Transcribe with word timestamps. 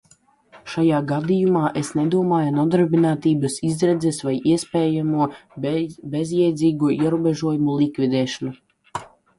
Šajā 0.75 1.01
gadījumā 1.11 1.65
es 1.81 1.91
nedomāju 1.99 2.55
nodarbinātības 2.55 3.59
izredzes 3.69 4.23
vai 4.29 4.35
iespējamu 4.55 5.29
bezjēdzīgo 6.17 6.95
ierobežojumu 6.99 7.81
likvidēšanu. 7.85 8.59